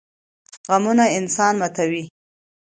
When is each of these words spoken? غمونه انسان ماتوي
غمونه 0.69 1.05
انسان 1.17 1.53
ماتوي 1.61 2.03